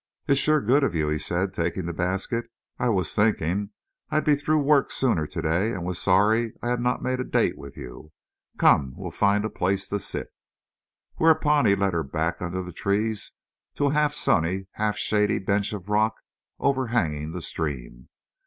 [0.27, 2.49] "It's sure good of you," he said, taking the basket.
[2.79, 3.69] "I was thinking
[4.09, 7.55] I'd be through work sooner today, and was sorry I had not made a date
[7.55, 8.11] with you.
[8.57, 10.29] Come, we'll find a place to sit."
[11.17, 13.33] Whereupon he led her back under the trees
[13.75, 16.15] to a half sunny, half shady bench of rock
[16.59, 18.09] overhanging the stream.